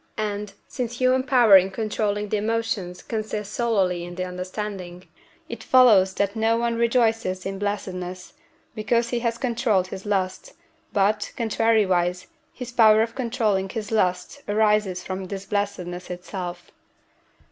And, 0.17 0.53
since 0.67 0.97
human 0.97 1.21
power 1.21 1.55
in 1.57 1.69
controlling 1.69 2.29
the 2.29 2.37
emotions 2.37 3.03
consists 3.03 3.53
solely 3.55 4.03
in 4.03 4.15
the 4.15 4.25
understanding, 4.25 5.03
it 5.47 5.63
follows 5.63 6.15
that 6.15 6.35
no 6.35 6.57
one 6.57 6.73
rejoices 6.75 7.45
in 7.45 7.59
blessedness, 7.59 8.33
because 8.73 9.09
he 9.09 9.19
has 9.19 9.37
controlled 9.37 9.89
his 9.89 10.07
lusts, 10.07 10.55
but, 10.91 11.31
contrariwise, 11.37 12.25
his 12.51 12.71
power 12.71 13.03
of 13.03 13.13
controlling 13.13 13.69
his 13.69 13.91
lusts 13.91 14.41
arises 14.47 15.03
from 15.03 15.25
this 15.25 15.45
blessedness 15.45 16.09
itself. 16.09 16.71